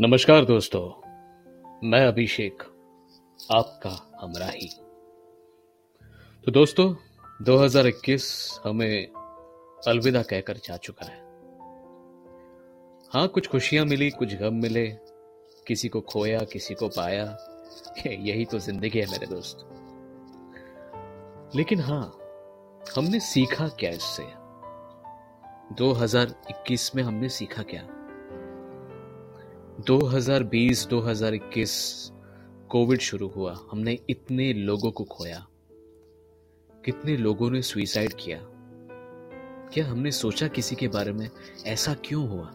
[0.00, 1.02] नमस्कार दोस्तों,
[1.88, 2.62] मैं अभिषेक,
[3.52, 4.68] आपका हमराही।
[6.44, 6.94] तो दोस्तों
[7.42, 9.06] 2021 हमें
[9.86, 11.18] अलविदा कहकर जा चुका है।
[13.10, 14.86] हाँ कुछ खुशियाँ मिली, कुछ गम मिले,
[15.66, 17.38] किसी को खोया, किसी को पाया
[18.06, 19.58] यही तो ज़िंदगी है मेरे दोस्त।
[21.56, 22.18] लेकिन हाँ
[22.96, 24.24] हमने सीखा क्या इससे?
[25.74, 27.99] 2021 में हमने सीखा क्या?
[29.86, 32.12] 2020-2021
[32.68, 35.46] कोविड शुरू हुआ। हमने इतने लोगों को खोया।
[36.84, 38.38] कितने लोगों ने सुइसाइड किया?
[39.72, 41.30] क्या हमने सोचा किसी के बारे में,
[41.66, 42.52] ऐसा क्यों हुआ?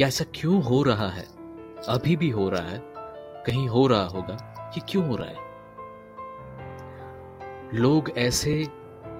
[0.00, 1.26] या ऐसा क्यों हो रहा है?
[1.88, 2.82] अभी भी हो रहा है।
[3.46, 5.36] कहीं हो रहा होगा ये क्यों हो रहा है?
[7.74, 8.68] लोग ऐसे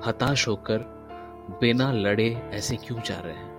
[0.04, 0.78] हताश होकर
[1.60, 3.58] बिना लड़े ऐसे क्यों जा रहे हैं?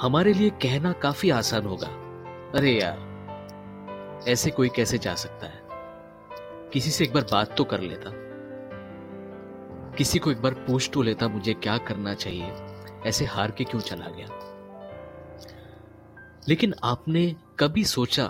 [0.00, 2.11] हमारे लिए कहना काफ़ी आसान होगा।
[2.54, 5.62] अरे यार, ऐसे कोई कैसे जा सकता है?
[6.72, 8.10] किसी से एक बार बात तो कर लेता।
[9.96, 12.52] किसी को एक बार पूछ तो लेता मुझे क्या करना चाहिए,
[13.06, 14.26] ऐसे हार के क्यों चला गया?
[16.48, 18.26] लेकिन आपने कभी सोचा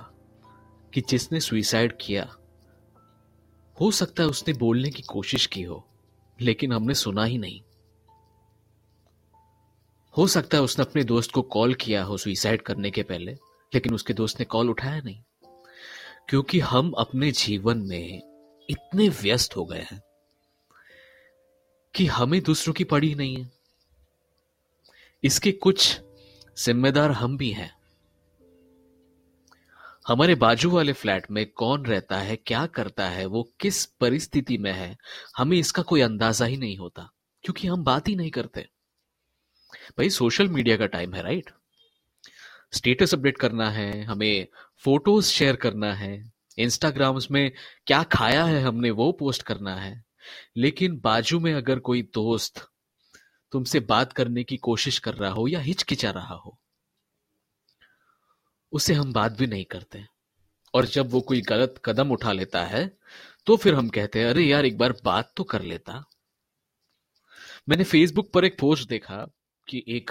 [0.94, 2.28] कि जिसने सुइसाइड किया,
[3.80, 5.88] हो सकता है उसने बोलने की कोशिश की हो,
[6.40, 7.60] लेकिन हमने सुना ही नहीं।
[10.16, 13.36] हो सकता है उसने अपने दोस्त को कॉल किया हो सुइसाइड करने के पहले।
[13.72, 15.22] लेकिन उसके दोस्त ने कॉल उठाया नहीं,
[16.28, 18.22] क्योंकि हम अपने जीवन में
[18.68, 20.00] इतने व्यस्त हो गए हैं
[21.94, 23.50] कि हमें दूसरों की पड़ी नहीं है।
[25.22, 26.00] इसके कुछ
[26.56, 27.70] जिम्मेदार हम भी हैं।
[30.08, 34.72] हमारे बाजू वाले फ्लैट में कौन रहता है, क्या करता है, वो किस परिस्थिति में
[34.72, 34.96] है,
[35.36, 37.08] हमें इसका कोई अंदाज़ा ही नहीं होता,
[37.44, 38.68] क्योंकि हम बात ही नहीं करते।
[39.98, 41.50] भाई, सोशल मीडिया का टाइम है, राइट?
[42.72, 44.46] स्टेटस अपडेट करना है, हमें
[44.84, 46.12] फ़ोटोज़ शेयर करना है
[46.58, 47.50] इंस्टाग्राम्स में
[47.86, 50.04] क्या खाया है हमने वो पोस्ट करना है।
[50.56, 52.66] लेकिन बाजू में अगर कोई दोस्त
[53.52, 56.58] तुमसे बात करने की कोशिश कर रहा हो या हिचकिचा रहा हो,
[58.72, 60.04] उसे हम बात भी नहीं करते।
[60.74, 62.86] और जब वो कोई गलत कदम उठा लेता है
[63.46, 66.04] तो फिर हम कहते हैं, अरे यार, एक बार बात तो कर लेता।
[67.68, 69.26] मैंने फेसबुक पर एक पोस्ट देखा
[69.66, 70.10] कि एक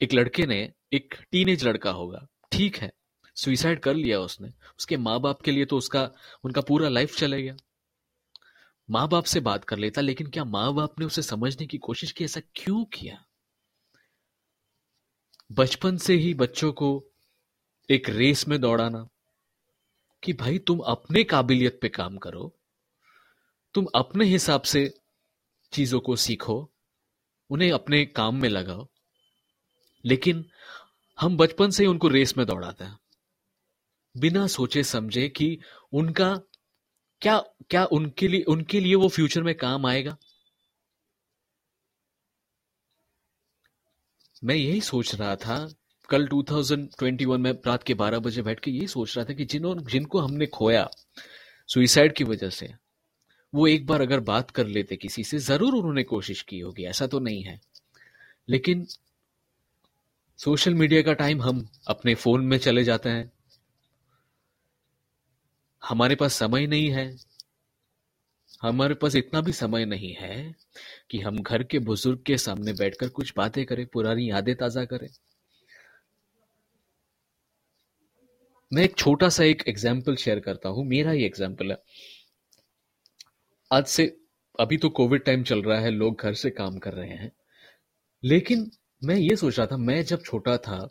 [0.00, 0.60] एक लड़के ने
[0.92, 2.90] एक टीनेज लड़का होगा। ठीक है
[3.36, 6.10] सुइसाइड कर लिया उसने। उसके माँ बाप के लिए तो उसका,
[6.44, 7.56] उनका पूरा लाइफ चले गया।
[8.88, 12.12] माँ बाप से बात कर लेता, लेकिन क्या माँ बाप ने उसे समझने की कोशिश
[12.12, 12.24] की?
[12.24, 13.24] ऐसा क्यों किया?
[15.50, 17.04] बचपन से ही बच्चों को
[17.88, 19.06] एक रेस में दौड़ाना
[20.22, 22.52] कि भाई तुम अपने काबिलियत पे काम करो,
[23.74, 24.90] तुम अपने हिसाब से
[25.72, 26.70] चीज़ों को सीखो,
[27.50, 28.86] उन्हें अपने काम में लगाओ।
[30.04, 30.44] लेकिन
[31.18, 32.98] हम बचपन से ही उनको रेस में दौड़ाते हैं।
[34.14, 35.58] बिना सोचे समझे कि
[35.92, 36.34] उनका
[37.22, 37.38] क्या
[37.70, 40.16] क्या उनके लिए उनके लिए वो फ्यूचर में काम आएगा?
[44.44, 45.68] मैं यही सोच रहा था,
[46.08, 49.82] कल 2021 में रात के 12 बजे बैठ के यही सोच रहा था कि जिन्होंने
[49.90, 50.88] जिनको हमने खोया
[51.68, 52.74] सुइसाइड की वजह से,
[53.54, 57.06] वो एक बार अगर बात कर लेते किसी से, ज़रूर उन्होंने कोशिश की होगी, ऐसा
[57.06, 57.60] तो नहीं है।
[58.48, 58.86] लेकिन
[60.38, 63.32] सोशल मीडिया का टाइम हम अपने फ़ोन में चले जाते हैं।
[65.82, 67.16] हमारे पास समय नहीं है।
[68.62, 70.54] हमारे पास इतना भी समय नहीं है
[71.10, 75.08] कि हम घर के बुज़ुर्ग के सामने बैठकर कुछ बातें करें, पुरानी यादें ताज़ा करें।
[78.72, 81.82] मैं एक छोटा सा एक एग्ज़ाम्पल शेयर करता हूँ। मेरा ही एग्ज़ाम्पल है।
[83.70, 84.16] आज से,
[84.60, 87.32] अभी तो कोविड टाइम चल रहा है, लोग घर से काम कर रहे हैं।
[88.22, 88.70] लेकिन
[89.04, 90.88] मैं ये सोच रहा था, मैं जब छोटा था,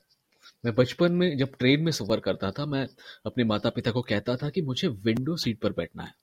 [0.66, 2.88] मैं बचपन में जब ट्रेन में सफ़र करता था, मैं
[3.26, 6.14] अपने माता पिता को कहता था कि मुझे विंडो सीट पर बैठना है।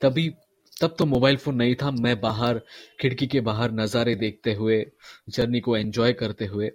[0.00, 0.34] तभी,
[0.80, 2.60] तब तो मोबाइल फ़ोन नहीं था, मैं बाहर,
[3.00, 4.90] खिड़की के बाहर नज़ारे देखते हुए
[5.28, 6.70] जर्नी को एंजॉय करते हुए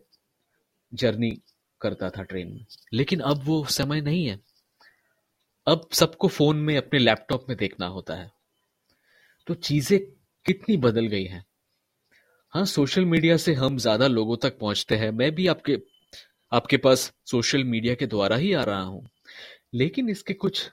[0.94, 1.41] जर्नी
[1.82, 4.40] करता था ट्रेन में। लेकिन अब वो समय नहीं है।
[5.67, 8.32] अब सबको फ़ोन में, अपने लैपटॉप में देखना होता है।
[9.47, 9.99] तो चीज़ें
[10.46, 11.46] कितनी बदल गई हैं।
[12.53, 15.78] हाँ सोशल मीडिया से हम ज़्यादा लोगों तक पहुँचते हैं। मैं भी आपके
[16.53, 19.09] आपके पास सोशल मीडिया के द्वारा ही आ रहा हूँ।
[19.73, 20.72] लेकिन इसके कुछ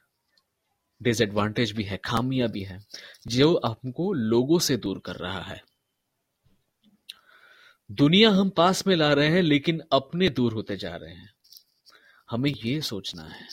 [1.02, 2.80] डिसएडवांटेज भी है, खामियाँ भी है,
[3.26, 5.62] जो हमको लोगों से दूर कर रहा है।
[7.90, 11.30] दुनिया हम पास में ला रहे हैं, लेकिन अपने दूर होते जा रहे हैं।
[12.30, 13.46] हमें ये सोचना है।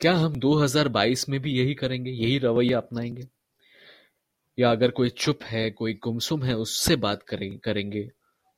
[0.00, 3.28] क्या हम 2022 में भी यही करेंगे, यही रवैया अपनाएँगे?
[4.58, 8.10] या अगर कोई चुप है, कोई गुमसुम है, उससे बात करें, करेंगे।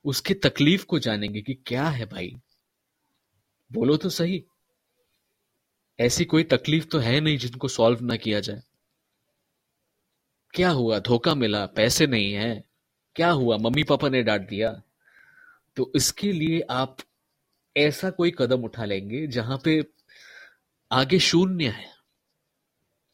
[0.05, 2.37] उसकी तकलीफ़ को जानेंगे कि क्या है भाई।
[3.73, 4.45] बोलो तो सही।
[6.01, 8.63] ऐसी कोई तकलीफ़ तो है नहीं जिनको सॉल्व ना किया जाए।
[10.51, 10.99] क्या हुआ?
[10.99, 12.65] धोखा मिला, पैसे नहीं है।
[13.15, 13.57] क्या हुआ?
[13.57, 14.83] मम्मी पापा ने डांट दिया।
[15.77, 16.97] तो इसके लिए आप
[17.77, 19.85] ऐसा कोई कदम उठा लेंगे जहाँ पे
[20.93, 21.95] आगे शून्य है।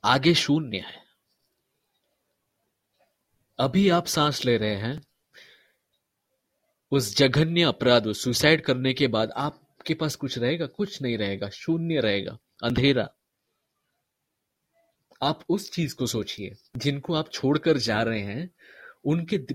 [0.05, 1.01] आगे शून्य है।
[3.58, 5.02] अभी आप सांस ले रहे हैं।
[6.90, 10.66] उस जघन्य अपराध सुसाइड करने के बाद आपके पास कुछ रहेगा?
[10.66, 13.14] कुछ नहीं रहेगा। शून्य रहेगा। अंधेरा।
[15.22, 18.50] आप उस चीज़ को सोचिए, जिनको आप छोड़कर जा रहे हैं,
[19.04, 19.46] उनके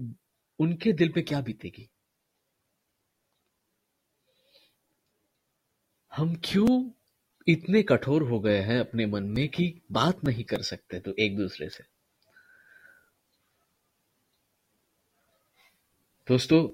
[0.60, 1.90] उनके दिल पे क्या बीतेगी?
[6.16, 6.92] हम क्यों
[7.48, 11.38] इतने कठोर हो गए हैं अपने मन में कि बात नहीं कर सकते तो एक
[11.38, 11.97] दूसरे से?
[16.30, 16.70] दोस्तों,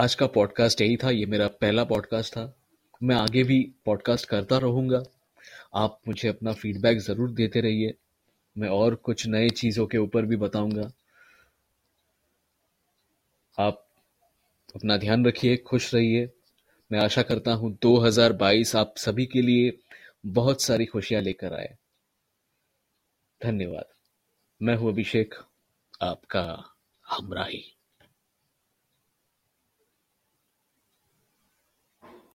[0.00, 2.56] आज का पॉडकास्ट यही था, ये मेरा पहला पॉडकास्ट था।
[3.02, 5.02] मैं आगे भी पॉडकास्ट करता रहूँगा।
[5.74, 7.94] आप मुझे अपना फीडबैक ज़रूर देते रहिए।
[8.58, 10.92] मैं और कुछ नए चीज़ों के ऊपर भी बताऊँगा।
[13.58, 13.86] आप
[14.74, 16.30] अपना ध्यान रखिए, खुश रहिए।
[16.92, 19.78] मैं आशा करता हूँ 2022 आप सभी के लिए
[20.26, 21.76] बहुत सारी खुशियाँ लेकर आए।
[23.44, 23.86] धन्यवाद।
[24.62, 25.34] मैं हूँ अभिषेक,
[26.02, 26.74] आपका
[27.08, 27.75] हमराही।